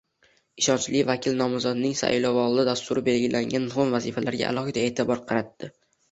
Ishonchli 0.59 1.01
vakil 1.09 1.35
nomzodning 1.41 1.91
Saylovoldi 1.99 2.65
dasturida 2.69 3.05
belgilangan 3.09 3.67
muhim 3.67 3.93
vazifalarga 3.99 4.47
alohida 4.53 4.87
e’tibor 4.89 5.21
qaratdi 5.33 5.71